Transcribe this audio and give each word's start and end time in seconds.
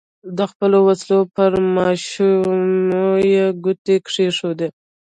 د 0.37 0.39
خپلو 0.51 0.77
وسلو 0.87 1.19
پر 1.35 1.51
ماشو 1.75 2.31
یې 3.33 3.45
ګوتې 3.63 3.95
کېښودې. 4.05 4.67